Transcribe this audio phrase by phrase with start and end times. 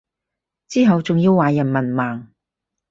[0.67, 2.25] 之後仲要話人文盲